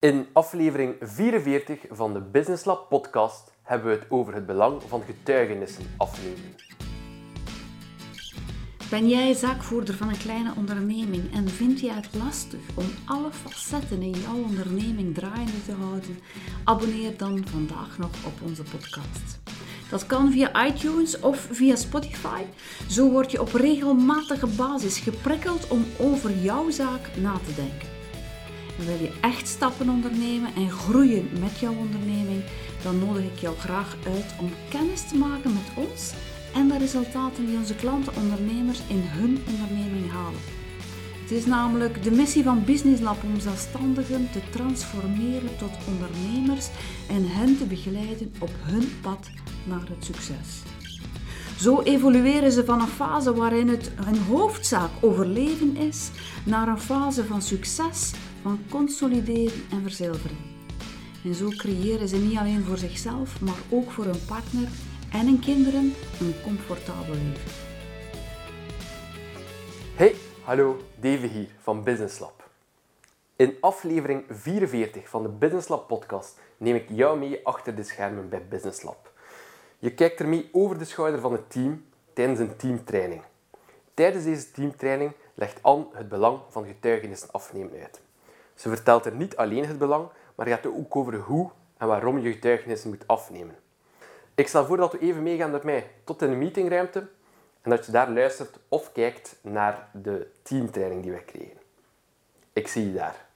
In 0.00 0.26
aflevering 0.32 0.96
44 1.00 1.78
van 1.90 2.12
de 2.12 2.20
Business 2.20 2.64
Lab 2.64 2.88
podcast 2.88 3.52
hebben 3.62 3.90
we 3.90 3.98
het 3.98 4.10
over 4.10 4.34
het 4.34 4.46
belang 4.46 4.82
van 4.88 5.02
getuigenissen 5.02 5.84
afnemen. 5.96 6.54
Ben 8.90 9.08
jij 9.08 9.34
zaakvoerder 9.34 9.94
van 9.94 10.08
een 10.08 10.18
kleine 10.18 10.52
onderneming 10.56 11.34
en 11.34 11.48
vind 11.48 11.80
je 11.80 11.92
het 11.92 12.08
lastig 12.14 12.60
om 12.74 12.84
alle 13.06 13.32
facetten 13.32 14.02
in 14.02 14.10
jouw 14.10 14.42
onderneming 14.42 15.14
draaiende 15.14 15.64
te 15.64 15.72
houden? 15.72 16.18
Abonneer 16.64 17.16
dan 17.16 17.46
vandaag 17.46 17.98
nog 17.98 18.26
op 18.26 18.42
onze 18.42 18.62
podcast. 18.62 19.38
Dat 19.90 20.06
kan 20.06 20.32
via 20.32 20.66
iTunes 20.66 21.20
of 21.20 21.48
via 21.50 21.76
Spotify. 21.76 22.42
Zo 22.88 23.10
word 23.10 23.30
je 23.30 23.40
op 23.40 23.52
regelmatige 23.52 24.46
basis 24.46 24.98
geprikkeld 24.98 25.68
om 25.68 25.84
over 25.98 26.36
jouw 26.36 26.70
zaak 26.70 27.16
na 27.16 27.32
te 27.32 27.54
denken. 27.54 27.99
Wil 28.86 29.00
je 29.00 29.12
echt 29.20 29.48
stappen 29.48 29.88
ondernemen 29.88 30.54
en 30.54 30.70
groeien 30.70 31.28
met 31.40 31.58
jouw 31.58 31.74
onderneming, 31.74 32.42
dan 32.82 32.98
nodig 32.98 33.24
ik 33.24 33.38
jou 33.38 33.56
graag 33.56 33.96
uit 34.06 34.34
om 34.38 34.50
kennis 34.68 35.08
te 35.08 35.16
maken 35.16 35.52
met 35.52 35.86
ons 35.86 36.12
en 36.54 36.68
de 36.68 36.78
resultaten 36.78 37.46
die 37.46 37.56
onze 37.56 37.74
klanten 37.74 38.16
ondernemers 38.16 38.80
in 38.86 39.02
hun 39.02 39.42
onderneming 39.48 40.10
halen. 40.10 40.40
Het 41.20 41.30
is 41.30 41.46
namelijk 41.46 42.02
de 42.02 42.10
missie 42.10 42.42
van 42.42 42.64
Business 42.64 43.02
Lab 43.02 43.22
om 43.22 43.40
zelfstandigen 43.40 44.28
te 44.32 44.40
transformeren 44.50 45.56
tot 45.58 45.70
ondernemers 45.88 46.68
en 47.08 47.30
hen 47.30 47.58
te 47.58 47.64
begeleiden 47.64 48.32
op 48.38 48.50
hun 48.60 49.00
pad 49.00 49.30
naar 49.64 49.82
het 49.88 50.04
succes. 50.04 50.62
Zo 51.58 51.80
evolueren 51.80 52.52
ze 52.52 52.64
van 52.64 52.80
een 52.80 52.86
fase 52.86 53.34
waarin 53.34 53.68
het 53.68 53.90
hun 54.04 54.18
hoofdzaak 54.18 54.90
overleven 55.00 55.76
is, 55.76 56.10
naar 56.44 56.68
een 56.68 56.80
fase 56.80 57.24
van 57.24 57.42
succes, 57.42 58.12
van 58.42 58.60
consolideren 58.70 59.62
en 59.70 59.82
verzilveren. 59.82 60.36
En 61.24 61.34
zo 61.34 61.48
creëren 61.48 62.08
ze 62.08 62.16
niet 62.16 62.38
alleen 62.38 62.64
voor 62.64 62.78
zichzelf, 62.78 63.40
maar 63.40 63.58
ook 63.70 63.90
voor 63.90 64.04
hun 64.04 64.24
partner 64.26 64.68
en 65.12 65.26
hun 65.26 65.40
kinderen 65.40 65.94
een 66.20 66.34
comfortabel 66.42 67.14
leven. 67.14 67.50
Hey, 69.94 70.14
hallo, 70.44 70.76
Dave 71.00 71.26
hier 71.26 71.48
van 71.58 71.84
Business 71.84 72.18
Lab. 72.18 72.48
In 73.36 73.56
aflevering 73.60 74.24
44 74.28 75.08
van 75.08 75.22
de 75.22 75.28
Business 75.28 75.68
Lab 75.68 75.86
podcast 75.86 76.38
neem 76.56 76.74
ik 76.74 76.86
jou 76.88 77.18
mee 77.18 77.46
achter 77.46 77.74
de 77.74 77.82
schermen 77.82 78.28
bij 78.28 78.46
Business 78.48 78.82
Lab. 78.82 79.12
Je 79.78 79.94
kijkt 79.94 80.20
ermee 80.20 80.48
over 80.52 80.78
de 80.78 80.84
schouder 80.84 81.20
van 81.20 81.32
het 81.32 81.50
team 81.50 81.84
tijdens 82.12 82.38
een 82.38 82.56
teamtraining. 82.56 83.22
Tijdens 83.94 84.24
deze 84.24 84.50
teamtraining 84.50 85.12
legt 85.34 85.62
Anne 85.62 85.86
het 85.92 86.08
belang 86.08 86.40
van 86.48 86.66
getuigenissen 86.66 87.30
afnemen 87.30 87.80
uit. 87.80 88.00
Ze 88.60 88.68
vertelt 88.68 89.06
er 89.06 89.14
niet 89.14 89.36
alleen 89.36 89.66
het 89.66 89.78
belang, 89.78 90.08
maar 90.34 90.46
gaat 90.46 90.66
ook 90.66 90.96
over 90.96 91.14
hoe 91.14 91.50
en 91.76 91.86
waarom 91.86 92.18
je 92.18 92.32
getuigenissen 92.32 92.88
moet 92.88 93.06
afnemen. 93.06 93.56
Ik 94.34 94.48
stel 94.48 94.66
voor 94.66 94.76
dat 94.76 94.92
we 94.92 94.98
even 94.98 95.22
meegaan 95.22 95.50
met 95.50 95.62
mij 95.62 95.90
tot 96.04 96.22
in 96.22 96.30
de 96.30 96.36
meetingruimte 96.36 96.98
en 97.62 97.70
dat 97.70 97.86
je 97.86 97.92
daar 97.92 98.10
luistert 98.10 98.58
of 98.68 98.92
kijkt 98.92 99.36
naar 99.40 99.88
de 99.92 100.30
teamtraining 100.42 101.02
die 101.02 101.10
wij 101.10 101.22
kregen. 101.22 101.58
Ik 102.52 102.68
zie 102.68 102.86
je 102.86 102.92
daar. 102.92 103.26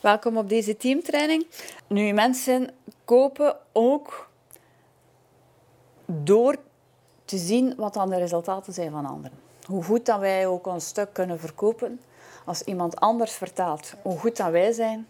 Welkom 0.00 0.36
op 0.36 0.48
deze 0.48 0.76
teamtraining. 0.76 1.46
Nu, 1.86 2.12
mensen 2.12 2.70
kopen 3.04 3.56
ook 3.72 4.28
door 6.06 6.56
te 7.24 7.36
zien 7.36 7.74
wat 7.76 7.94
dan 7.94 8.10
de 8.10 8.18
resultaten 8.18 8.72
zijn 8.72 8.90
van 8.90 9.06
anderen. 9.06 9.38
Hoe 9.66 9.84
goed 9.84 10.06
dat 10.06 10.20
wij 10.20 10.46
ook 10.46 10.66
ons 10.66 10.86
stuk 10.86 11.12
kunnen 11.12 11.40
verkopen, 11.40 12.00
als 12.44 12.62
iemand 12.62 12.96
anders 12.96 13.32
vertelt 13.32 13.94
hoe 14.02 14.18
goed 14.18 14.36
dat 14.36 14.50
wij 14.50 14.72
zijn, 14.72 15.08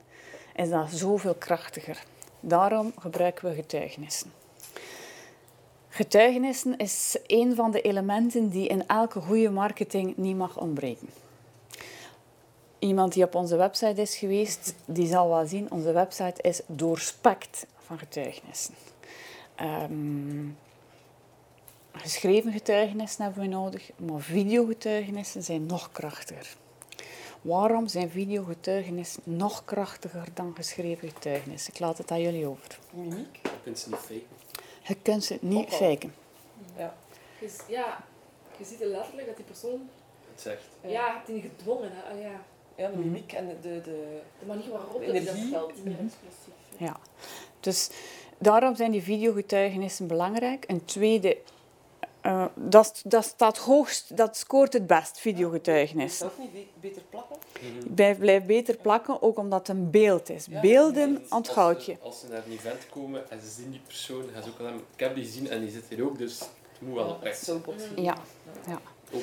is 0.55 0.71
dat 0.71 0.91
zoveel 0.91 1.35
krachtiger. 1.35 2.05
Daarom 2.41 2.93
gebruiken 2.99 3.49
we 3.49 3.55
getuigenissen. 3.55 4.33
Getuigenissen 5.89 6.77
is 6.77 7.17
een 7.27 7.55
van 7.55 7.71
de 7.71 7.81
elementen 7.81 8.49
die 8.49 8.69
in 8.69 8.87
elke 8.87 9.21
goede 9.21 9.51
marketing 9.51 10.17
niet 10.17 10.37
mag 10.37 10.59
ontbreken. 10.59 11.09
Iemand 12.79 13.13
die 13.13 13.25
op 13.25 13.35
onze 13.35 13.57
website 13.57 14.01
is 14.01 14.17
geweest, 14.17 14.75
die 14.85 15.07
zal 15.07 15.29
wel 15.29 15.47
zien, 15.47 15.71
onze 15.71 15.93
website 15.93 16.43
is 16.43 16.61
doorspekt 16.67 17.67
van 17.79 17.99
getuigenissen. 17.99 18.75
Ehm, 19.55 20.49
geschreven 21.93 22.53
getuigenissen 22.53 23.25
hebben 23.25 23.43
we 23.43 23.49
nodig, 23.49 23.91
maar 23.97 24.21
videogetuigenissen 24.21 25.43
zijn 25.43 25.67
nog 25.67 25.93
krachtiger. 25.93 26.57
Waarom 27.43 27.89
zijn 27.89 28.11
videogetuigenissen 28.11 29.23
nog 29.25 29.65
krachtiger 29.65 30.27
dan 30.35 30.53
geschreven 30.57 31.09
getuigenissen? 31.09 31.73
Ik 31.73 31.79
laat 31.81 31.99
het 31.99 32.11
aan 32.11 32.21
jullie 32.21 32.47
over. 32.47 32.79
Mimiek. 32.91 33.39
Je 33.43 33.51
kunt 33.65 33.79
ze 33.79 33.89
niet 33.89 33.99
faken. 33.99 34.23
Je 34.83 34.95
kunt 35.03 35.25
ze 35.25 35.39
niet 35.41 35.65
Ook 35.67 35.71
al. 35.71 35.77
faken. 35.91 36.15
Ja. 36.77 36.95
Je, 37.41 37.49
z- 37.49 37.69
ja, 37.69 38.05
je 38.59 38.65
ziet 38.65 38.81
er 38.83 38.87
letterlijk 38.89 39.27
dat 39.27 39.37
die 39.37 39.45
persoon... 39.45 39.89
Het 40.33 40.41
zegt. 40.41 40.63
Ja, 40.81 40.89
je 40.89 41.13
hebt 41.13 41.27
die 41.27 41.41
gedwongen. 41.41 41.91
Hè. 41.93 42.11
Allee, 42.11 42.23
ja. 42.23 42.41
Ja, 42.77 42.89
de 42.91 42.97
mimiek 42.97 43.33
en 43.33 43.47
de, 43.49 43.61
de, 43.61 43.81
de 43.81 44.21
De 44.39 44.47
manier 44.47 44.71
waarop 44.71 45.01
De 45.01 45.07
dat 45.07 45.15
hij 45.15 45.25
dat 45.25 45.35
energie. 45.35 45.43
vertelt, 45.51 45.85
meer 45.85 45.99
explosief. 45.99 46.55
Ja. 46.79 46.97
Dus 47.61 47.91
daarom 48.39 48.77
zijn 48.77 48.91
die 48.91 49.03
videogetuigenissen 49.03 50.07
belangrijk. 50.07 50.65
Een 50.69 50.85
tweede, 50.85 51.37
eh, 52.23 52.45
dat, 52.55 53.03
dat 53.05 53.25
staat 53.25 53.59
hoogst, 53.59 54.17
dat 54.17 54.37
scoort 54.37 54.73
het 54.73 54.87
best, 54.87 55.19
videogetuigenis. 55.19 56.19
zelf 56.19 56.39
niet 56.39 56.53
be- 56.53 56.67
beter 56.81 57.03
plakken. 57.11 57.37
Blijf, 57.95 58.19
blijft 58.19 58.47
beter 58.47 58.77
plakken, 58.77 59.23
ook 59.23 59.39
omdat 59.39 59.67
het 59.67 59.77
een 59.77 59.91
beeld 59.91 60.31
is. 60.31 60.47
Ja. 60.51 60.61
Beelden 60.61 61.23
onthoud 61.31 61.85
je. 61.87 61.97
Als 62.01 62.21
ze 62.21 62.27
naar 62.29 62.43
een 62.47 62.53
event 62.53 62.89
komen 62.91 63.31
en 63.31 63.41
ze 63.41 63.51
zien 63.51 63.71
die 63.71 63.81
persoon, 63.87 64.23
gaan 64.35 64.43
ze 64.43 64.49
ook 64.49 64.59
al 64.59 64.65
hem, 64.67 64.77
ik 64.95 65.01
heb 65.01 65.15
die 65.15 65.25
gezien 65.25 65.49
en 65.51 65.61
die 65.61 65.71
zit 65.71 65.85
hier 65.89 66.05
ook, 66.05 66.19
dus 66.19 66.39
het 66.39 66.49
moet 66.81 66.95
wel 66.95 67.07
Ja, 67.07 67.13
dat 67.13 67.23
is 67.23 67.29
echt. 67.29 67.45
zo 67.45 67.59
bot. 67.59 67.75
Ja. 67.97 68.17
ja. 68.67 68.81
Ook. 69.13 69.23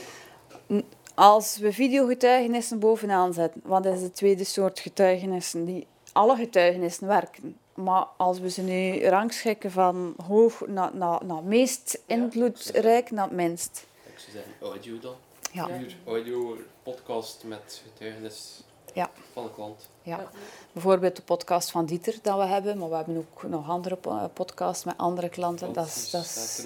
Als 1.16 1.58
we 1.58 1.74
videogetuigenissen 1.74 2.80
bovenaan 2.80 3.34
zetten, 3.34 3.62
wat 3.66 3.86
is 3.86 4.00
de 4.00 4.12
tweede 4.12 4.44
soort 4.44 4.80
getuigenissen? 4.80 5.66
Die, 5.66 5.88
alle 6.14 6.36
getuigenissen 6.36 7.08
werken. 7.08 7.58
Maar 7.84 8.06
als 8.18 8.40
we 8.40 8.50
ze 8.50 8.62
nu 8.62 9.06
rangschikken 9.06 9.72
van 9.72 10.14
hoog 10.28 10.68
naar, 10.68 10.96
naar, 10.96 11.26
naar 11.26 11.44
meest 11.44 12.00
invloedrijk 12.06 13.12
naar 13.12 13.26
het 13.28 13.34
minst. 13.36 13.86
Ik 14.14 14.20
zou 14.20 14.32
zeggen 14.32 14.52
audio 14.62 15.00
dan. 15.00 15.16
Ja. 15.52 15.68
Audio, 16.06 16.58
podcast 16.84 17.44
met 17.46 17.82
getuigenis 17.86 18.64
Ja. 18.94 19.10
van 19.34 19.44
de 19.44 19.54
klant. 19.54 19.90
Ja. 20.02 20.30
Bijvoorbeeld 20.72 21.16
de 21.16 21.22
podcast 21.22 21.72
van 21.72 21.86
Dieter 21.86 22.16
dat 22.22 22.38
we 22.38 22.46
hebben, 22.46 22.78
maar 22.78 22.90
we 22.90 22.96
hebben 22.96 23.18
ook 23.18 23.44
nog 23.44 23.70
andere 23.70 23.96
po- 23.96 24.30
podcasts 24.34 24.84
met 24.84 24.98
andere 24.98 25.30
klanten. 25.30 25.74
Dat 25.74 25.86
is, 25.86 26.10
dat 26.10 26.22
is, 26.24 26.66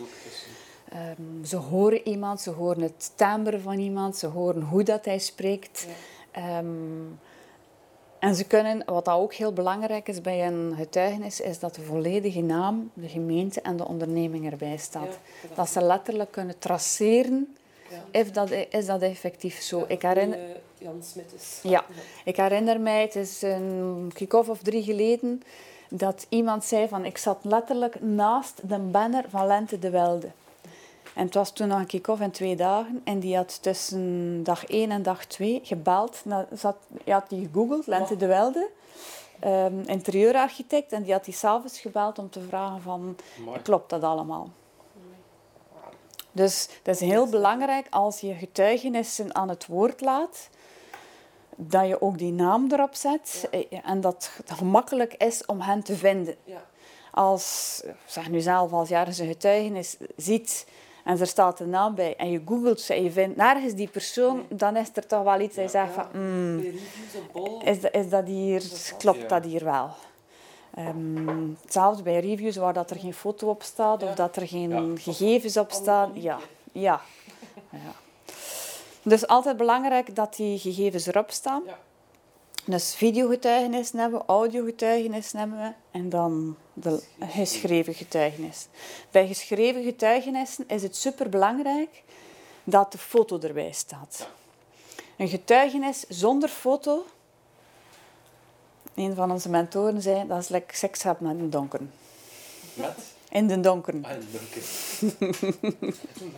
ehm, 0.89 1.45
ze 1.45 1.55
horen 1.55 2.07
iemand, 2.07 2.41
ze 2.41 2.49
horen 2.49 2.81
het 2.81 3.11
timbre 3.15 3.59
van 3.59 3.79
iemand, 3.79 4.17
ze 4.17 4.27
horen 4.27 4.61
hoe 4.61 4.83
dat 4.83 5.05
hij 5.05 5.19
spreekt. 5.19 5.87
Ehm, 6.31 6.65
en 8.23 8.35
ze 8.35 8.43
kunnen, 8.43 8.83
wat 8.85 9.05
dat 9.05 9.15
ook 9.17 9.33
heel 9.33 9.53
belangrijk 9.53 10.07
is 10.07 10.21
bij 10.21 10.47
een 10.47 10.73
getuigenis, 10.77 11.41
is 11.41 11.59
dat 11.59 11.75
de 11.75 11.81
volledige 11.81 12.41
naam, 12.41 12.91
de 12.93 13.07
gemeente 13.07 13.61
en 13.61 13.77
de 13.77 13.87
onderneming 13.87 14.51
erbij 14.51 14.77
staat. 14.77 15.19
Dat 15.55 15.69
ze 15.69 15.81
letterlijk 15.81 16.31
kunnen 16.31 16.59
traceren, 16.59 17.55
Ja. 17.89 18.19
is 18.19 18.31
dat, 18.31 18.51
is 18.69 18.85
dat 18.85 19.01
effectief 19.01 19.61
zo. 19.61 19.85
Ik 19.87 20.01
herinner, 20.01 20.37
eh, 20.37 20.55
Jan. 20.77 21.01
Ja. 21.63 21.85
Ik 22.25 22.35
herinner 22.35 22.79
mij, 22.79 23.01
het 23.01 23.15
is 23.15 23.41
een 23.41 24.11
kick-off 24.13 24.49
of 24.49 24.61
drie 24.61 24.83
geleden, 24.83 25.41
dat 25.89 26.25
iemand 26.29 26.63
zei 26.63 26.87
van 26.87 27.05
ik 27.05 27.17
zat 27.17 27.37
letterlijk 27.41 28.01
naast 28.01 28.61
de 28.69 28.79
banner 28.79 29.25
van 29.29 29.47
Lente 29.47 29.79
de 29.79 29.89
Welde. 29.89 30.27
En 31.15 31.25
het 31.25 31.33
was 31.33 31.51
toen 31.51 31.67
nog 31.67 31.79
een 31.79 31.85
kick-off 31.85 32.21
in 32.21 32.31
twee 32.31 32.55
dagen 32.55 33.01
en 33.03 33.19
die 33.19 33.35
had 33.35 33.61
tussen 33.61 34.43
dag 34.43 34.65
1 34.65 34.91
en 34.91 35.03
dag 35.03 35.25
2 35.25 35.59
gebeld. 35.63 36.23
Zat, 36.51 36.75
je 37.03 37.11
had 37.11 37.29
die 37.29 37.49
gegoogeld, 37.51 37.87
Lente 37.87 38.15
de 38.15 38.25
Welde, 38.25 38.69
ehm, 39.39 39.79
interieurarchitect, 39.85 40.91
en 40.91 41.03
die 41.03 41.13
had 41.13 41.25
die 41.25 41.33
s'avonds 41.33 41.79
gebeld 41.79 42.19
om 42.19 42.29
te 42.29 42.41
vragen 42.41 42.81
van 42.81 43.15
klopt 43.61 43.89
dat 43.89 44.03
allemaal? 44.03 44.49
Dus 46.31 46.69
dat 46.83 46.95
is 46.95 47.01
heel 47.01 47.27
belangrijk 47.27 47.87
als 47.89 48.19
je 48.19 48.33
getuigenissen 48.33 49.35
aan 49.35 49.49
het 49.49 49.65
woord 49.65 50.01
laat, 50.01 50.49
dat 51.55 51.87
je 51.87 52.01
ook 52.01 52.17
die 52.17 52.31
naam 52.31 52.71
erop 52.71 52.95
zet 52.95 53.47
eh, 53.51 53.65
en 53.83 54.01
dat 54.01 54.31
het 54.37 54.51
gemakkelijk 54.51 55.13
is 55.13 55.45
om 55.45 55.61
hen 55.61 55.83
te 55.83 55.95
vinden. 55.95 56.35
Ja. 56.43 56.65
Als, 57.11 57.81
zeg 58.05 58.29
nu 58.29 58.39
zelf, 58.39 58.71
als 58.71 58.89
je 58.89 58.95
ergens 58.95 59.17
een 59.17 59.27
getuigenis 59.27 59.97
ziet 60.15 60.65
en 61.03 61.19
er 61.19 61.27
staat 61.27 61.59
een 61.59 61.69
naam 61.69 61.95
bij 61.95 62.15
en 62.15 62.31
je 62.31 62.41
googelt 62.45 62.81
ze 62.81 62.93
en 62.93 63.03
je 63.03 63.11
vindt 63.11 63.35
nergens 63.35 63.73
die 63.73 63.87
persoon, 63.87 64.45
dan 64.49 64.75
is 64.75 64.89
er 64.93 65.07
toch 65.07 65.23
wel 65.23 65.39
iets 65.39 65.55
dat 65.55 65.63
je 65.63 65.69
zegt 65.71 65.93
van, 65.93 66.07
mm, 66.13 66.59
is, 67.63 67.77
is 67.91 68.09
dat 68.09 68.27
hier, 68.27 68.63
klopt 68.97 69.29
dat 69.29 69.43
hier 69.43 69.63
wel? 69.63 69.89
Ehm, 70.75 71.49
hetzelfde 71.61 72.03
bij 72.03 72.19
reviews 72.19 72.55
waar 72.55 72.73
dat 72.73 72.89
er 72.89 72.99
geen 72.99 73.13
foto 73.13 73.49
op 73.49 73.63
staat 73.63 74.03
of 74.03 74.15
dat 74.15 74.35
er 74.35 74.47
geen 74.47 74.69
Ja. 74.69 75.01
gegevens 75.01 75.57
op 75.57 75.71
staan. 75.71 76.11
Ja, 76.13 76.39
ja. 76.71 77.01
ja. 77.69 77.91
Dus 79.01 79.27
altijd 79.27 79.57
belangrijk 79.57 80.15
dat 80.15 80.35
die 80.35 80.59
gegevens 80.59 81.05
erop 81.05 81.31
staan. 81.31 81.63
Ja. 81.65 81.77
Dus 82.65 82.95
videogetuigenissen 82.95 83.99
hebben 83.99 84.19
we, 84.19 84.25
audiogetuigenissen 84.25 85.39
hebben 85.39 85.57
we 85.57 85.71
en 85.91 86.09
dan 86.09 86.55
de 86.73 87.03
geschreven 87.19 87.93
getuigenis. 87.93 88.67
Bij 89.11 89.27
geschreven 89.27 89.83
getuigenissen 89.83 90.63
is 90.67 90.83
het 90.83 90.95
superbelangrijk 90.95 92.03
dat 92.63 92.91
de 92.91 92.97
foto 92.97 93.39
erbij 93.39 93.71
staat. 93.71 94.27
Een 95.17 95.27
getuigenis 95.27 96.05
zonder 96.07 96.49
foto, 96.49 97.05
een 98.95 99.15
van 99.15 99.31
onze 99.31 99.49
mentoren 99.49 100.01
zei, 100.01 100.27
dat 100.27 100.41
is 100.41 100.47
lekker 100.47 100.77
seks 100.77 101.03
hebben 101.03 101.29
in 101.29 101.37
de 101.37 101.49
donker. 101.49 101.79
Met? 102.73 102.95
In 103.29 103.47
de 103.47 103.59
donker. 103.59 103.93
Ah, 104.01 104.11
in 104.11 104.27
donker. 104.31 104.63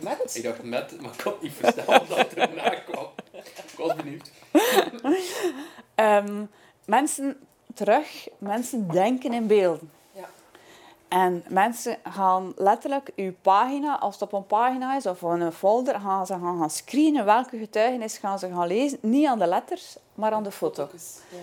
Met? 0.00 0.36
Ik 0.36 0.42
dacht 0.42 0.62
met, 0.62 1.00
maar 1.00 1.12
ik 1.12 1.22
kon 1.22 1.34
niet 1.40 1.52
verstaan 1.52 2.06
wat 2.08 2.32
er 2.32 2.38
erna 2.38 2.68
kwam. 2.68 3.06
Ik 3.32 3.74
was 3.76 3.94
benieuwd. 3.94 4.30
Ehm, 5.94 6.44
mensen, 6.84 7.36
terug, 7.74 8.28
mensen 8.38 8.88
denken 8.88 9.32
in 9.32 9.46
beelden. 9.46 9.90
En 11.16 11.44
mensen 11.48 11.98
gaan 12.04 12.52
letterlijk 12.56 13.10
uw 13.16 13.34
pagina, 13.42 13.98
als 13.98 14.14
het 14.14 14.22
op 14.22 14.32
een 14.32 14.46
pagina 14.46 14.96
is 14.96 15.06
of 15.06 15.22
een 15.22 15.52
folder, 15.52 16.00
gaan 16.00 16.26
ze 16.26 16.32
gaan, 16.32 16.58
gaan 16.58 16.70
screenen 16.70 17.24
welke 17.24 17.58
getuigenis 17.58 18.18
gaan 18.18 18.38
ze 18.38 18.48
gaan 18.48 18.66
lezen. 18.66 18.98
Niet 19.02 19.26
aan 19.26 19.38
de 19.38 19.46
letters, 19.46 19.96
maar 20.14 20.32
aan 20.32 20.42
de 20.42 20.50
foto. 20.50 20.88
Ja. 21.28 21.38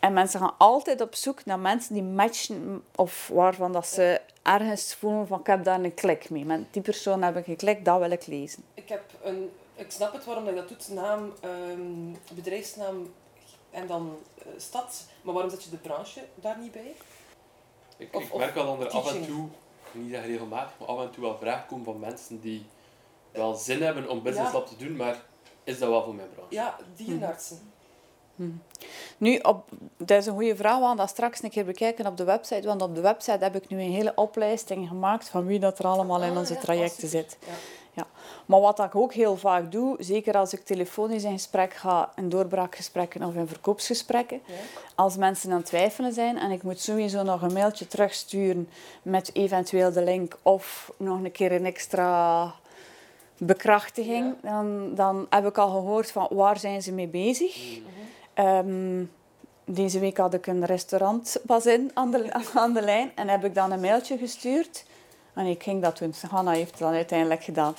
En 0.00 0.12
mensen 0.12 0.40
gaan 0.40 0.54
altijd 0.58 1.00
op 1.00 1.14
zoek 1.14 1.44
naar 1.44 1.58
mensen 1.58 1.94
die 1.94 2.02
matchen 2.02 2.84
of 2.94 3.28
waarvan 3.32 3.72
dat 3.72 3.86
ze 3.86 4.20
ergens 4.42 4.94
voelen 4.94 5.26
van 5.26 5.40
ik 5.40 5.46
heb 5.46 5.64
daar 5.64 5.80
een 5.80 5.94
klik 5.94 6.30
mee. 6.30 6.44
Met 6.44 6.60
die 6.70 6.82
persoon 6.82 7.22
heb 7.22 7.36
ik 7.36 7.44
geklikt, 7.44 7.84
dat 7.84 7.98
wil 7.98 8.10
ik 8.10 8.26
lezen. 8.26 8.62
Ik 8.74 8.88
heb 8.88 9.02
een... 9.22 9.50
Ik 9.74 9.90
snap 9.90 10.12
het 10.12 10.24
waarom 10.24 10.44
je 10.44 10.54
dat 10.54 10.68
doet. 10.68 10.88
Naam, 10.88 11.32
ehm, 11.40 12.34
bedrijfsnaam 12.34 13.12
en 13.70 13.86
dan 13.86 14.18
eh, 14.38 14.46
stad. 14.56 15.06
Maar 15.22 15.34
waarom 15.34 15.50
zet 15.50 15.64
je 15.64 15.70
de 15.70 15.76
branche 15.76 16.20
daar 16.34 16.58
niet 16.58 16.72
bij? 16.72 16.94
Ik, 18.00 18.14
Of- 18.16 18.22
ik 18.22 18.32
of 18.32 18.38
merk 18.38 18.54
wel 18.54 18.78
dat 18.78 18.92
er 18.92 18.98
af 18.98 19.14
en 19.14 19.26
toe, 19.26 19.48
niet 19.92 20.12
echt 20.14 20.24
regelmatig, 20.24 20.72
maar 20.78 20.88
af 20.88 21.00
en 21.00 21.10
toe 21.10 21.22
wel 21.22 21.36
vragen 21.40 21.66
komen 21.66 21.84
van 21.84 21.98
mensen 21.98 22.40
die 22.40 22.66
wel 23.32 23.54
zin 23.54 23.82
hebben 23.82 24.08
om 24.08 24.22
Business 24.22 24.52
Ja. 24.52 24.58
Lab 24.58 24.66
te 24.66 24.76
doen, 24.76 24.96
maar 24.96 25.22
is 25.64 25.78
dat 25.78 25.88
wel 25.88 26.04
voor 26.04 26.14
mijn 26.14 26.28
branche? 26.34 26.54
Ja, 26.54 26.76
dierenartsen. 26.96 27.72
Nu, 29.16 29.36
op, 29.38 29.68
dat 29.96 30.18
is 30.18 30.26
een 30.26 30.32
goede 30.34 30.56
vraag. 30.56 30.78
We 30.78 30.84
gaan 30.84 30.96
dat 30.96 31.08
straks 31.08 31.42
een 31.42 31.50
keer 31.50 31.64
bekijken 31.64 32.06
op 32.06 32.16
de 32.16 32.24
website. 32.24 32.66
Want 32.66 32.82
op 32.82 32.94
de 32.94 33.00
website 33.00 33.44
heb 33.44 33.54
ik 33.54 33.68
nu 33.68 33.82
een 33.82 33.90
hele 33.92 34.12
oplijsting 34.14 34.88
gemaakt 34.88 35.28
van 35.28 35.46
wie 35.46 35.58
dat 35.58 35.78
er 35.78 35.84
allemaal 35.86 36.22
in 36.22 36.30
Ah, 36.32 36.38
onze 36.38 36.54
ja, 36.54 36.60
trajecten 36.60 37.04
ah, 37.04 37.10
zit. 37.10 37.36
Ja. 37.46 37.52
Ja. 38.30 38.42
Maar 38.46 38.60
wat 38.60 38.78
ik 38.78 38.94
ook 38.96 39.12
heel 39.12 39.36
vaak 39.36 39.72
doe, 39.72 39.96
zeker 39.98 40.34
als 40.34 40.52
ik 40.52 40.64
telefonisch 40.64 41.24
in 41.24 41.32
gesprek 41.32 41.74
ga, 41.74 42.12
in 42.16 42.28
doorbraakgesprekken 42.28 43.22
of 43.22 43.34
in 43.34 43.46
verkoopsgesprekken, 43.48 44.40
Ja. 44.46 44.54
als 44.94 45.16
mensen 45.16 45.50
aan 45.50 45.56
het 45.56 45.66
twijfelen 45.66 46.12
zijn 46.12 46.38
en 46.38 46.50
ik 46.50 46.62
moet 46.62 46.80
sowieso 46.80 47.22
nog 47.22 47.42
een 47.42 47.52
mailtje 47.52 47.86
terugsturen 47.86 48.68
met 49.02 49.30
eventueel 49.34 49.92
de 49.92 50.04
link 50.04 50.36
of 50.42 50.92
nog 50.96 51.22
een 51.22 51.32
keer 51.32 51.52
een 51.52 51.66
extra 51.66 52.54
bekrachtiging, 53.38 54.34
dan, 54.42 54.94
dan 54.94 55.26
heb 55.30 55.46
ik 55.46 55.58
al 55.58 55.70
gehoord 55.70 56.10
van 56.10 56.26
waar 56.30 56.58
zijn 56.58 56.82
ze 56.82 56.92
mee 56.92 57.06
bezig. 57.08 57.78
Ehm, 58.34 59.04
deze 59.64 59.98
week 59.98 60.16
had 60.16 60.34
ik 60.34 60.46
een 60.46 60.64
restaurantbazin 60.64 61.90
aan 61.94 62.10
de, 62.10 62.32
aan 62.54 62.72
de 62.72 62.82
lijn 62.82 63.12
en 63.14 63.28
heb 63.28 63.44
ik 63.44 63.54
dan 63.54 63.72
een 63.72 63.80
mailtje 63.80 64.18
gestuurd. 64.18 64.84
En 65.34 65.46
ik 65.46 65.62
ging 65.62 65.82
dat 65.82 65.98
doen. 65.98 66.14
Hanna 66.30 66.50
heeft 66.50 66.70
het 66.70 66.78
dan 66.78 66.92
uiteindelijk 66.92 67.44
gedaan. 67.44 67.74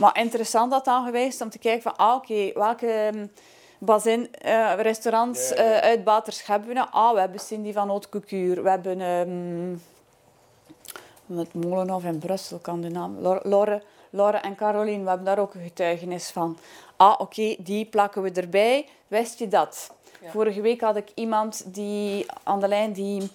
Maar 0.00 0.18
interessant 0.18 0.70
dat 0.70 0.84
dan 0.84 1.04
geweest 1.04 1.40
om 1.40 1.50
te 1.50 1.58
kijken 1.58 1.82
van, 1.82 1.96
ah, 1.96 2.14
oké, 2.14 2.50
welke 2.54 2.86
ehm, 2.86 3.26
bazin, 3.78 4.34
eh, 4.34 4.72
restaurants, 4.76 5.52
eh, 5.52 5.76
uitbaters 5.76 6.46
hebben 6.46 6.68
we 6.68 6.74
nou? 6.74 6.88
Ah, 6.90 7.12
we 7.14 7.20
hebben 7.20 7.40
Cindy 7.40 7.72
van 7.72 7.88
Haute 7.88 8.08
Couture. 8.08 8.62
We 8.62 8.68
hebben 8.70 9.00
ehm 9.00 9.76
het 11.38 11.54
Molenhof 11.54 12.04
in 12.04 12.18
Brussel, 12.18 12.58
kan 12.58 12.80
de 12.80 12.88
naam. 12.88 13.16
Lor- 13.20 13.40
Lorre, 13.42 13.82
Lorre 14.10 14.36
en 14.38 14.54
Caroline, 14.54 15.02
we 15.02 15.08
hebben 15.08 15.26
daar 15.26 15.38
ook 15.38 15.54
een 15.54 15.62
getuigenis 15.62 16.28
van. 16.30 16.58
Ah, 16.96 17.14
oké, 17.18 17.56
die 17.58 17.84
plakken 17.84 18.22
we 18.22 18.30
erbij. 18.32 18.86
Wist 19.08 19.38
je 19.38 19.48
dat? 19.48 19.90
Ja. 20.20 20.30
Vorige 20.30 20.60
week 20.60 20.80
had 20.80 20.96
ik 20.96 21.08
iemand 21.14 21.62
die 21.74 22.26
aan 22.42 22.60
de 22.60 22.68
lijn 22.68 22.92
die, 22.92 23.30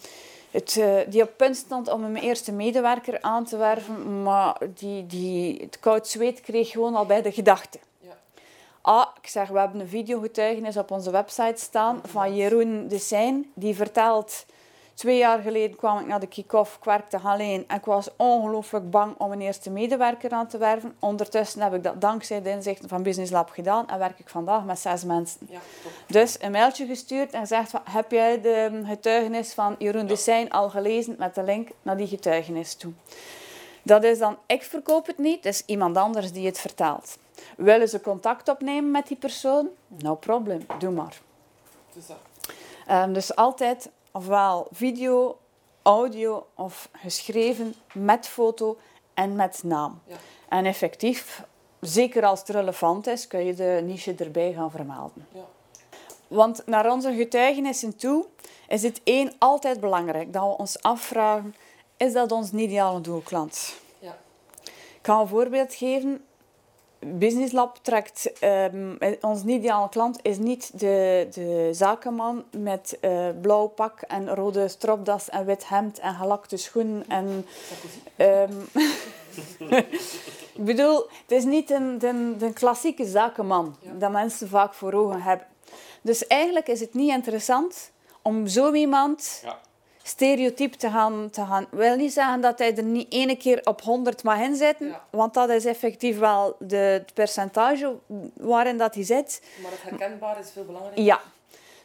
het, 0.56 0.78
eh, 0.78 0.98
die 1.08 1.22
op 1.22 1.32
punt 1.38 1.56
stond 1.56 1.92
om 1.92 2.04
een 2.04 2.16
eerste 2.16 2.52
medewerker 2.52 3.22
aan 3.22 3.46
te 3.46 3.58
werven, 3.58 4.24
maar 4.24 4.58
die, 4.76 5.06
die 5.06 5.62
het 5.62 5.80
koud 5.80 6.08
zweet 6.08 6.42
kreeg 6.42 6.70
gewoon 6.70 6.96
al 6.96 7.06
bij 7.06 7.22
de 7.22 7.32
gedachte. 7.32 7.80
Ja. 8.00 8.18
Ah, 8.82 9.08
ik 9.22 9.28
zeg, 9.28 9.50
we 9.50 9.60
hebben 9.60 9.80
een 9.80 9.88
videogetuigenis 9.88 10.78
op 10.78 10.92
onze 10.92 11.12
website 11.12 11.62
staan 11.62 12.02
van 12.06 12.36
Jeroen 12.36 12.88
de 12.88 13.00
Seijn. 13.00 13.52
Die 13.54 13.76
vertelt, 13.76 14.46
twee 14.96 15.18
jaar 15.18 15.40
geleden 15.40 15.78
kwam 15.78 16.00
ik 16.00 16.06
naar 16.06 16.20
de 16.20 16.28
kick-off, 16.28 16.76
ik 16.76 16.84
werkte 16.84 17.20
alleen 17.20 17.64
en 17.68 17.78
ik 17.78 17.86
was 17.86 18.10
ongelooflijk 18.16 18.90
bang 18.90 19.16
om 19.18 19.32
een 19.32 19.42
eerste 19.42 19.70
medewerker 19.70 20.32
aan 20.32 20.48
te 20.48 20.58
werven. 20.58 20.96
Ondertussen 21.00 21.62
heb 21.62 21.74
ik 21.74 21.84
dat 21.84 22.02
dankzij 22.02 22.42
de 22.42 22.50
inzichten 22.50 22.90
van 22.90 23.04
Business 23.04 23.32
Lab 23.32 23.50
gedaan 23.50 23.88
en 23.88 24.00
werk 24.00 24.20
ik 24.20 24.30
vandaag 24.30 24.64
met 24.64 24.80
zes 24.80 25.04
mensen. 25.04 25.48
Ja. 25.50 25.60
Dus 26.08 26.42
een 26.42 26.52
mailtje 26.52 26.86
gestuurd 26.86 27.32
en 27.32 27.40
gezegd 27.40 27.70
van, 27.70 27.82
heb 27.90 28.12
jij 28.12 28.42
de 28.42 28.82
getuigenis 28.86 29.54
van 29.54 29.76
Jeroen 29.80 30.08
de 30.08 30.16
Seijn 30.16 30.50
al 30.50 30.70
gelezen 30.70 31.16
met 31.18 31.36
de 31.36 31.44
link 31.44 31.70
naar 31.82 31.98
die 31.98 32.08
getuigenis 32.08 32.76
toe. 32.76 32.94
Dat 33.84 34.04
is 34.04 34.20
dan, 34.20 34.38
ik 34.46 34.64
verkoop 34.64 35.06
het 35.06 35.18
niet, 35.18 35.44
het 35.44 35.54
is 35.54 35.64
iemand 35.66 35.98
anders 35.98 36.32
die 36.32 36.46
het 36.46 36.60
vertaalt. 36.60 37.18
Willen 37.58 37.90
ze 37.90 38.02
contact 38.02 38.50
opnemen 38.50 38.92
met 38.92 39.08
die 39.08 39.18
persoon? 39.18 39.68
No 39.88 40.16
problem, 40.16 40.66
doe 40.80 40.92
maar. 40.92 41.22
Dus 41.94 42.06
dus 43.14 43.36
altijd 43.36 43.90
ofwel 44.16 44.68
video, 44.72 45.38
audio 45.82 46.48
of 46.54 46.90
geschreven 46.92 47.76
met 47.94 48.28
foto 48.28 48.78
en 49.14 49.36
met 49.36 49.64
naam. 49.64 50.02
Ja. 50.08 50.16
En 50.50 50.66
effectief, 50.66 51.44
zeker 51.80 52.26
als 52.26 52.40
het 52.40 52.50
relevant 52.50 53.08
is, 53.08 53.28
kun 53.28 53.46
je 53.46 53.54
de 53.54 53.82
niche 53.84 54.16
erbij 54.16 54.54
gaan 54.54 54.72
vermelden. 54.72 55.28
Ja. 55.32 55.46
Want 56.28 56.62
naar 56.66 56.92
onze 56.92 57.14
getuigenissen 57.14 57.96
toe 57.96 58.26
is 58.68 58.84
het 58.84 59.02
één 59.04 59.34
altijd 59.38 59.80
belangrijk 59.80 60.34
dat 60.34 60.44
we 60.44 60.58
ons 60.58 60.82
afvragen: 60.82 61.56
is 61.98 62.14
dat 62.14 62.32
ons 62.32 62.52
ideale 62.52 63.02
doelklant? 63.02 63.76
Ja. 64.00 64.18
Ik 64.64 65.02
ga 65.02 65.20
een 65.20 65.28
voorbeeld 65.28 65.74
geven. 65.74 66.26
Business 67.00 67.52
Lab 67.52 67.78
trekt 67.82 68.40
ehm, 68.40 68.96
ons 69.22 69.44
ideale 69.44 69.90
klant 69.90 70.20
is 70.22 70.38
niet 70.38 70.80
de, 70.80 71.28
de 71.34 71.70
zakenman 71.72 72.44
met 72.58 72.98
eh, 73.02 73.28
blauw 73.42 73.68
pak 73.68 74.02
en 74.02 74.36
rode 74.36 74.68
stropdas 74.68 75.30
en 75.30 75.46
wit 75.46 75.68
hemd 75.68 76.00
en 76.00 76.14
gelakte 76.16 76.58
schoenen 76.58 77.06
en. 77.08 77.46
Ehm, 78.16 78.54
ik 80.56 80.66
bedoel, 80.66 80.96
het 80.98 81.32
is 81.32 81.44
niet 81.44 81.68
de, 81.68 81.98
de, 81.98 82.36
de 82.38 82.54
klassieke 82.54 83.06
zakenman 83.06 83.76
Ja. 83.80 83.92
dat 83.94 84.12
mensen 84.12 84.50
vaak 84.50 84.74
voor 84.74 84.94
ogen 84.94 85.22
hebben. 85.22 85.48
Dus 86.02 86.28
eigenlijk 86.28 86.68
is 86.68 86.80
het 86.80 86.94
niet 86.94 87.10
interessant 87.12 87.92
om 88.22 88.48
zo 88.48 88.74
iemand 88.74 89.40
Ja. 89.44 89.60
Stereotyp 90.08 90.74
te 90.74 90.90
gaan, 90.90 91.30
te 91.32 91.46
gaan... 91.46 91.68
Wil 91.72 91.96
niet 91.96 92.14
zeggen 92.14 92.42
dat 92.42 92.60
hij 92.60 92.76
er 92.78 92.84
niet 92.84 93.12
ene 93.14 93.36
keer 93.36 93.62
op 93.64 93.82
100 93.82 94.24
mag 94.24 94.40
inzetten, 94.40 94.88
Ja. 94.88 95.04
want 95.10 95.34
dat 95.34 95.50
is 95.50 95.66
effectief 95.66 96.20
wel 96.20 96.56
de, 96.60 96.76
het 96.76 97.14
percentage 97.14 97.96
waarin 98.34 98.78
dat 98.78 98.96
hij 98.96 99.04
zit. 99.04 99.42
Maar 99.62 99.72
het 99.72 99.82
herkenbaar 99.82 100.40
is 100.40 100.52
veel 100.52 100.66
belangrijker. 100.66 101.04
Ja, 101.04 101.22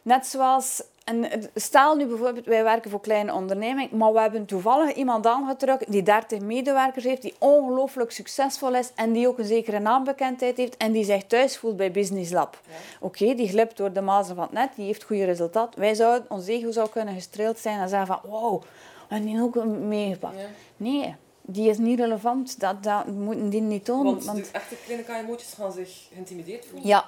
net 0.03 0.27
zoals... 0.27 0.83
En 1.11 1.51
stel 1.55 1.97
nu 1.97 2.07
bijvoorbeeld, 2.07 2.47
wij 2.47 2.63
werken 2.65 2.91
voor 2.91 3.01
kleine 3.01 3.33
onderneming, 3.35 3.91
maar 3.91 4.13
we 4.13 4.21
hebben 4.21 4.45
toevallig 4.47 4.95
iemand 4.95 5.27
aangetrokken 5.27 5.91
die 5.91 6.03
30 6.03 6.41
medewerkers 6.41 7.05
heeft, 7.05 7.23
die 7.23 7.35
ongelooflijk 7.39 8.11
succesvol 8.11 8.75
is 8.75 8.91
en 8.95 9.13
die 9.13 9.29
ook 9.29 9.39
een 9.39 9.45
zekere 9.45 9.79
naambekendheid 9.79 10.57
heeft 10.57 10.77
en 10.77 10.93
die 10.93 11.05
zich 11.05 11.25
thuis 11.27 11.59
voelt 11.59 11.77
bij 11.77 11.91
Business 11.91 12.33
Lab. 12.33 12.61
Ja. 12.67 12.73
Oké, 13.01 13.35
die 13.35 13.49
glipt 13.49 13.77
door 13.77 13.93
de 13.93 14.01
mazen 14.01 14.35
van 14.35 14.45
het 14.45 14.53
net, 14.53 14.71
die 14.75 14.87
heeft 14.87 15.03
goede 15.03 15.25
resultaat. 15.25 15.75
Wij 15.75 15.95
zouden, 15.95 16.31
ons 16.31 16.47
ego 16.47 16.71
zou 16.71 16.89
kunnen 16.89 17.15
gestreeld 17.15 17.59
zijn 17.59 17.81
en 17.81 17.89
zeggen 17.89 18.07
van, 18.07 18.31
wow, 18.31 18.63
we 19.09 19.15
hebben 19.15 19.29
die 19.33 19.43
ook 19.43 19.65
meegepakt. 19.65 20.39
Ja. 20.39 20.47
Nee, 20.77 21.15
die 21.43 21.69
is 21.71 21.79
niet 21.79 21.99
relevant, 21.99 22.61
dat, 22.61 22.83
dat 22.83 23.07
moeten 23.07 23.49
die 23.49 23.61
niet 23.61 23.85
tonen. 23.85 24.05
Want, 24.13 24.25
want- 24.25 24.45
de 24.45 24.51
echte 24.53 24.75
kleine 24.85 25.05
KMO'tjes 25.05 25.53
gaan 25.53 25.73
zich 25.73 26.07
geïntimideerd 26.13 26.67
voelen. 26.67 26.89
ja. 26.89 27.05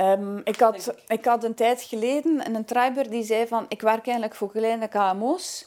Ehm, 0.00 0.38
ik, 0.44 0.60
had, 0.60 0.94
ik 1.06 1.24
had 1.24 1.44
een 1.44 1.54
tijd 1.54 1.82
geleden 1.82 2.54
een 2.54 2.64
treiber 2.64 3.10
die 3.10 3.22
zei 3.22 3.46
van 3.46 3.64
ik 3.68 3.80
werk 3.80 4.04
eigenlijk 4.06 4.34
voor 4.34 4.50
kleine 4.50 4.88
KMO's, 4.88 5.66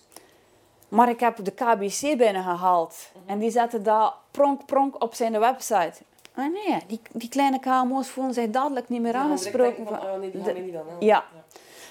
maar 0.88 1.10
ik 1.10 1.20
heb 1.20 1.46
de 1.46 1.52
KBC 1.52 2.18
binnengehaald. 2.18 2.96
En 3.26 3.40
die 3.40 3.52
zette 3.52 3.82
dat 3.82 4.14
pronk 4.32 4.66
pronk 4.66 5.04
op 5.04 5.14
zijn 5.14 5.40
website. 5.40 5.94
Ah 6.36 6.54
nee, 6.54 6.84
die, 6.88 7.02
die 7.12 7.30
kleine 7.30 7.60
KMO's 7.60 8.08
voelen 8.10 8.34
zich 8.34 8.50
dadelijk 8.50 8.90
niet 8.90 9.02
meer 9.02 9.16
aangesproken. 9.16 9.86
van- 9.88 10.20
nee, 10.20 10.32
die 10.32 10.44
gaan 10.44 10.64
niet 10.64 10.74
hè. 10.74 10.80
ja. 11.00 11.26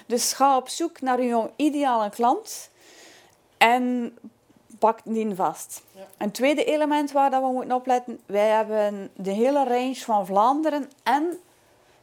Dus 0.05 0.33
ga 0.33 0.57
op 0.57 0.69
zoek 0.69 1.01
naar 1.01 1.23
jouw 1.23 1.51
ideale 1.55 2.09
klant 2.09 2.69
en 3.57 4.17
pak 4.79 4.99
die 5.03 5.35
vast. 5.35 5.81
Ja. 5.91 6.01
Een 6.17 6.31
tweede 6.31 6.63
element 6.63 7.11
waar 7.11 7.29
dat 7.29 7.41
we 7.41 7.47
moeten 7.47 7.75
opletten, 7.75 8.19
wij 8.25 8.47
hebben 8.47 9.11
de 9.15 9.31
hele 9.31 9.63
range 9.63 9.95
van 9.95 10.25
Vlaanderen 10.25 10.89
en 11.03 11.39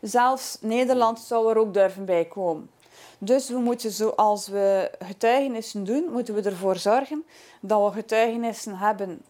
zelfs 0.00 0.59
Nederland 0.61 1.19
zou 1.19 1.50
er 1.50 1.57
ook 1.57 1.75
durven 1.75 2.04
bij 2.04 2.25
komen. 2.25 2.71
Dus 3.19 3.49
we 3.49 3.59
moeten, 3.59 3.90
zoals 3.90 4.49
we 4.49 4.90
getuigenissen 4.99 5.85
doen, 5.85 6.04
moeten 6.12 6.35
we 6.35 6.42
ervoor 6.42 6.76
zorgen 6.76 7.25
dat 7.61 7.85
we 7.85 7.92
getuigenissen 7.92 8.78
hebben 8.78 9.23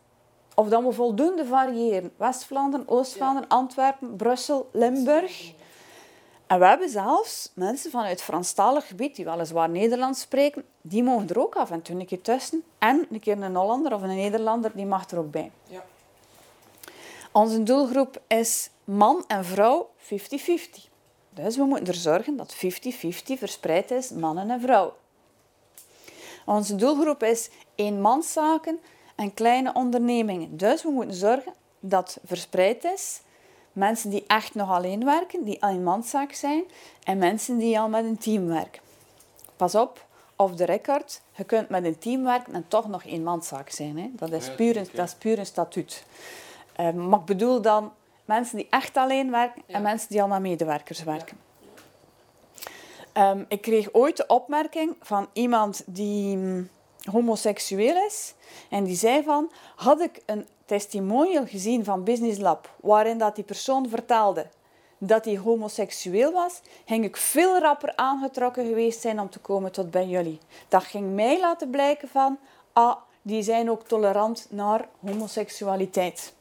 of 0.54 0.68
dat 0.68 0.82
we 0.82 0.92
voldoende 0.92 1.44
variëren. 1.44 2.12
West-Vlaanderen, 2.16 2.88
Oost-Vlaanderen, 2.88 3.48
Antwerpen, 3.48 4.16
Brussel, 4.16 4.68
Limburg. 4.72 5.52
En 6.46 6.58
we 6.58 6.66
hebben 6.66 6.88
zelfs 6.88 7.50
mensen 7.54 7.90
vanuit 7.90 8.22
Franstalig 8.22 8.86
gebied, 8.86 9.16
die 9.16 9.24
weliswaar 9.24 9.68
Nederlands 9.68 10.20
spreken, 10.20 10.64
die 10.80 11.02
mogen 11.02 11.28
er 11.28 11.40
ook 11.40 11.56
af 11.56 11.70
en 11.70 11.82
toe 11.82 12.00
een 12.00 12.06
keer 12.06 12.22
tussen. 12.22 12.62
En 12.78 13.06
een 13.10 13.20
keer 13.20 13.42
een 13.42 13.56
Hollander 13.56 13.94
of 13.94 14.02
een 14.02 14.16
Nederlander, 14.16 14.70
die 14.74 14.86
mag 14.86 15.10
er 15.10 15.18
ook 15.18 15.30
bij. 15.30 15.50
Ja. 15.66 15.84
Onze 17.32 17.62
doelgroep 17.62 18.20
is 18.26 18.70
man 18.90 19.25
en 19.26 19.44
vrouw 19.44 19.90
50-50. 19.99 20.09
Dus 21.30 21.56
we 21.56 21.64
moeten 21.64 21.87
er 21.87 21.94
zorgen 21.94 22.37
dat 22.37 22.54
50-50 22.54 22.59
verspreid 23.23 23.90
is, 23.90 24.11
mannen 24.11 24.50
en 24.50 24.61
vrouwen. 24.61 24.94
Onze 26.47 26.75
doelgroep 26.75 27.23
is 27.23 27.50
eenmanszaken 27.75 28.80
en 29.16 29.35
kleine 29.35 29.73
ondernemingen. 29.75 30.56
Dus 30.56 30.82
we 30.82 30.90
moeten 30.90 31.16
zorgen 31.16 31.52
dat 31.80 32.18
verspreid 32.25 32.85
is. 32.85 33.20
Mensen 33.73 34.11
die 34.11 34.25
echt 34.26 34.54
nog 34.54 34.70
alleen 34.70 35.04
werken, 35.04 35.44
die 35.44 35.59
eenmanszaak 35.61 36.32
zijn, 36.32 36.64
en 37.04 37.18
mensen 37.18 37.59
die 37.59 37.78
al 37.78 37.88
met 37.88 38.04
een 38.04 38.18
team 38.18 38.47
werken. 38.47 38.82
Pas 39.56 39.75
op, 39.75 40.06
of 40.37 40.54
de 40.54 40.64
record, 40.64 41.20
je 41.37 41.44
kunt 41.44 41.68
met 41.68 41.85
een 41.85 41.99
team 41.99 42.25
werken 42.25 42.54
en 42.54 42.64
toch 42.68 42.88
nog 42.88 43.04
eenmanszaak 43.04 43.70
zijn. 43.70 43.99
Hè. 43.99 44.11
Dat, 44.12 44.32
is 44.32 44.54
puur 44.54 44.76
een, 44.76 44.88
dat 44.94 45.06
is 45.06 45.14
puur 45.14 45.38
een 45.38 45.47
statuut. 45.47 46.04
Eh, 46.73 46.90
maar 46.90 47.18
ik 47.18 47.25
bedoel 47.25 47.61
dan 47.61 47.92
mensen 48.30 48.56
die 48.56 48.66
echt 48.70 48.96
alleen 48.96 49.30
werken 49.30 49.62
en 49.66 49.82
mensen 49.82 50.08
die 50.08 50.22
al 50.22 50.28
met 50.28 50.40
medewerkers 50.40 51.02
werken. 51.02 51.38
Ehm, 53.12 53.44
ik 53.49 53.60
kreeg 53.60 53.92
ooit 53.92 54.16
de 54.16 54.26
opmerking 54.26 54.96
van 55.00 55.28
iemand 55.32 55.82
die 55.87 56.37
mm, 56.37 56.68
homoseksueel 57.10 58.06
is. 58.06 58.34
En 58.68 58.84
die 58.84 58.96
zei 58.96 59.22
van, 59.22 59.50
had 59.76 60.00
ik 60.00 60.22
een 60.26 60.46
testimonial 60.64 61.46
gezien 61.46 61.84
van 61.84 62.04
Business 62.04 62.38
Lab, 62.38 62.75
waarin 62.80 63.18
dat 63.18 63.34
die 63.34 63.44
persoon 63.44 63.88
vertelde 63.88 64.46
dat 64.99 65.25
hij 65.25 65.37
homoseksueel 65.37 66.32
was, 66.32 66.60
ging 66.84 67.04
ik 67.04 67.16
veel 67.16 67.58
rapper 67.58 67.92
aangetrokken 67.96 68.66
geweest 68.66 69.00
zijn 69.00 69.20
om 69.20 69.30
te 69.30 69.38
komen 69.38 69.72
tot 69.72 69.90
bij 69.90 70.06
jullie. 70.06 70.38
Dat 70.68 70.84
ging 70.84 71.14
mij 71.14 71.40
laten 71.40 71.70
blijken 71.70 72.08
van, 72.08 72.38
ah, 72.72 72.96
die 73.22 73.42
zijn 73.42 73.70
ook 73.70 73.82
tolerant 73.82 74.46
naar 74.50 74.88
homoseksualiteit. 75.00 76.32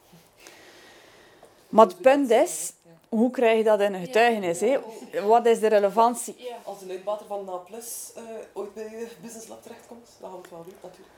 Maar 1.70 1.86
het 1.86 2.02
punt 2.02 2.30
is, 2.30 2.74
hoe 3.10 3.32
krijg 3.32 3.58
je 3.58 3.64
dat 3.64 3.80
in 3.82 3.94
een 3.94 4.06
getuigenis? 4.06 4.60
hè? 4.60 4.80
Wat 5.26 5.46
is 5.46 5.60
de 5.60 5.68
relevantie? 5.68 6.36
Ja. 6.38 6.56
Als 6.64 6.80
de 6.80 6.90
uitbater 6.90 7.26
van 7.26 7.46
Na 7.46 7.56
Plus 7.56 8.12
eh, 8.16 8.22
ooit 8.54 8.74
bij 8.74 8.84
je 8.84 9.08
Business 9.22 9.48
Lab 9.48 9.62
terechtkomt, 9.64 10.08
dan 10.20 10.30
gaan 10.30 10.38
we 10.42 10.42
het 10.48 10.52
wel 10.52 10.64
doen, 10.64 10.74
natuurlijk. 10.82 11.14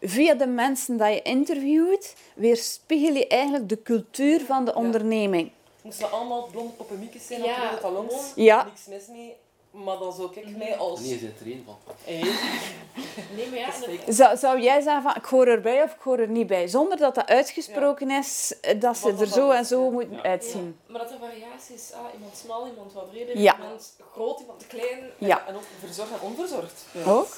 Via 0.00 0.34
de 0.34 0.46
mensen 0.46 0.96
die 0.96 1.06
je 1.06 1.22
interviewt, 1.22 2.14
weerspiegel 2.34 3.14
je 3.14 3.26
eigenlijk 3.26 3.68
de 3.68 3.82
cultuur 3.82 4.40
van 4.44 4.64
de 4.64 4.74
onderneming. 4.74 5.50
Moesten 5.82 6.10
allemaal 6.10 6.48
blonde 6.52 6.72
poppenmiekjes 6.72 7.26
zijn, 7.26 7.42
Ja, 7.42 7.46
ja, 7.62 7.70
dat 7.70 7.80
talons? 7.80 8.12
gewoon- 8.14 8.44
Ja. 8.44 8.64
Niks 8.64 8.86
mis 8.86 9.06
mee. 9.06 9.36
Maar 9.84 9.98
dan 9.98 10.12
zou 10.12 10.30
ik 10.34 10.56
mij 10.56 10.76
als... 10.76 11.00
Nee, 11.00 11.08
je 11.08 11.18
zit 11.18 11.40
er 11.40 11.46
één 11.46 11.64
van. 11.64 11.76
Hey, 12.04 12.20
Nee, 13.36 13.48
maar 13.50 13.58
ja. 13.58 14.12
Zou, 14.12 14.36
zou 14.36 14.60
jij 14.60 14.80
zeggen 14.80 15.02
van 15.02 15.14
ik 15.16 15.24
hoor 15.24 15.46
erbij 15.46 15.82
of 15.82 15.92
ik 15.94 16.00
hoor 16.00 16.18
er 16.18 16.28
niet 16.28 16.46
bij? 16.46 16.68
Zonder 16.68 16.96
dat 16.98 17.14
dat 17.14 17.26
uitgesproken 17.26 18.10
is, 18.10 18.54
eh, 18.60 18.80
dat 18.80 18.96
ze 18.96 19.14
er 19.20 19.26
zo 19.26 19.50
en 19.50 19.64
zo 19.64 19.84
ja. 19.84 19.90
moeten 19.90 20.16
Ja. 20.16 20.22
uitzien. 20.22 20.76
Ja, 20.86 20.92
maar 20.92 21.00
dat 21.02 21.10
er 21.10 21.18
variatie 21.18 21.74
is. 21.74 21.90
Ah, 21.94 22.14
iemand 22.14 22.36
smal, 22.36 22.66
iemand 22.66 22.92
wat 22.92 23.10
breder, 23.10 23.38
Ja. 23.38 23.56
iemand 23.56 23.96
groot, 24.12 24.40
iemand 24.40 24.66
klein. 24.66 24.98
Ja, 25.18 25.46
En 25.46 25.54
ook 25.54 25.62
verzorgd 25.78 26.10
en 26.12 26.20
onverzorgd. 26.20 26.84
ook. 27.06 27.36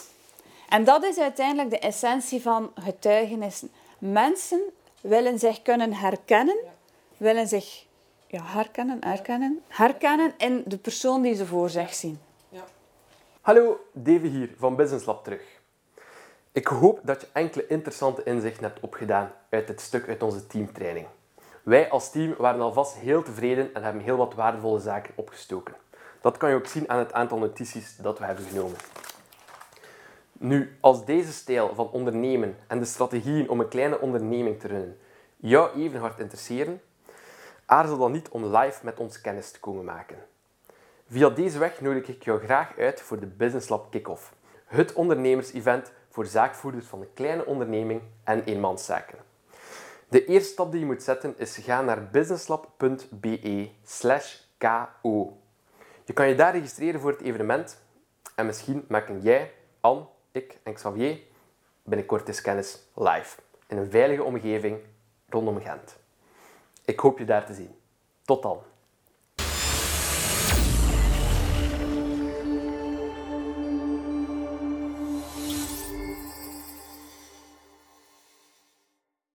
En 0.69 0.85
dat 0.85 1.05
is 1.05 1.19
uiteindelijk 1.19 1.71
de 1.71 1.79
essentie 1.79 2.43
van 2.43 2.71
getuigenissen. 2.75 3.71
Mensen 3.99 4.61
willen 5.01 5.39
zich 5.39 5.63
kunnen 5.63 5.93
herkennen, 5.95 6.57
Ja. 6.65 6.71
willen 7.17 7.49
zich 7.49 7.87
ja, 8.27 8.43
herkennen, 8.45 8.99
herkennen, 9.01 9.63
herkennen 9.69 10.35
in 10.39 10.63
de 10.67 10.79
persoon 10.79 11.23
die 11.23 11.35
ze 11.35 11.47
voor 11.47 11.71
zich 11.71 11.95
zien. 11.95 12.21
Hallo, 13.49 13.81
Davy 13.93 14.29
hier 14.29 14.51
van 14.59 14.77
Business 14.77 15.07
Lab 15.07 15.25
terug. 15.25 15.43
Ik 16.53 16.67
hoop 16.67 17.01
dat 17.05 17.21
je 17.21 17.27
enkele 17.33 17.67
interessante 17.67 18.23
inzichten 18.23 18.63
hebt 18.63 18.81
opgedaan 18.81 19.33
uit 19.51 19.67
dit 19.67 19.81
stuk 19.81 20.09
uit 20.09 20.23
onze 20.23 20.47
teamtraining. 20.47 21.07
Wij 21.63 21.91
als 21.91 22.11
team 22.11 22.35
waren 22.39 22.61
alvast 22.61 22.95
heel 22.95 23.23
tevreden 23.23 23.75
en 23.75 23.83
hebben 23.83 24.03
heel 24.03 24.17
wat 24.17 24.35
waardevolle 24.35 24.81
zaken 24.81 25.13
opgestoken. 25.17 25.75
Dat 26.21 26.37
kan 26.37 26.49
je 26.51 26.57
ook 26.57 26.67
zien 26.67 26.89
aan 26.89 26.99
het 26.99 27.13
aantal 27.13 27.39
notities 27.39 27.97
dat 27.97 28.19
we 28.19 28.25
hebben 28.25 28.45
genomen. 28.45 28.77
Nu, 30.33 30.77
als 30.81 31.05
deze 31.05 31.33
stijl 31.33 31.75
van 31.75 31.91
ondernemen 31.91 32.57
en 32.67 32.79
de 32.79 32.85
strategieën 32.85 33.49
om 33.49 33.61
een 33.61 33.69
kleine 33.69 34.01
onderneming 34.01 34.61
te 34.61 34.67
runnen 34.67 34.99
jou 35.37 35.81
even 35.81 36.01
hard 36.01 36.19
interesseren, 36.19 36.81
aarzel 37.67 37.99
dan 37.99 38.13
niet 38.13 38.29
om 38.29 38.57
live 38.57 38.85
met 38.85 38.99
ons 38.99 39.21
kennis 39.21 39.51
te 39.51 39.61
komen 39.61 39.85
maken. 39.85 40.19
Via 41.11 41.31
deze 41.31 41.59
weg 41.59 41.81
nodig 41.81 42.09
ik 42.09 42.23
jou 42.23 42.41
graag 42.41 42.79
uit 42.79 43.01
voor 43.01 43.21
de 43.21 43.27
Business 43.27 43.69
Lab 43.69 43.91
Kick-Off. 43.91 44.35
Het 44.65 44.93
ondernemers-event 44.93 45.93
voor 46.09 46.27
zaakvoerders 46.27 46.87
van 46.87 47.01
een 47.01 47.13
kleine 47.15 47.47
onderneming 47.47 48.03
en 48.25 48.45
eenmanszaken. 48.45 49.19
De 50.09 50.25
eerste 50.25 50.53
stap 50.53 50.71
die 50.71 50.81
je 50.81 50.87
moet 50.87 51.03
zetten 51.03 51.35
is 51.39 51.57
ga 51.57 51.83
naar 51.83 52.11
businesslab.be 52.11 53.71
ko. 54.59 55.39
Je 56.05 56.13
kan 56.13 56.29
je 56.29 56.35
daar 56.35 56.53
registreren 56.53 57.01
voor 57.01 57.11
het 57.11 57.21
evenement 57.21 57.83
en 58.35 58.47
misschien 58.47 58.85
maken 58.89 59.21
jij, 59.21 59.53
Anne, 59.81 60.07
ik 60.33 60.59
en 60.63 60.75
Xavier 60.75 61.19
binnenkort 61.83 62.29
eens 62.29 62.41
kennis 62.41 62.79
live 62.95 63.41
in 63.67 63.77
een 63.77 63.91
veilige 63.91 64.23
omgeving 64.23 64.79
rondom 65.29 65.61
Gent. 65.61 65.97
Ik 66.85 67.01
hoop 67.01 67.19
je 67.19 67.25
daar 67.25 67.47
te 67.47 67.55
zien. 67.55 67.75
Tot 68.25 68.43
dan. 68.43 68.63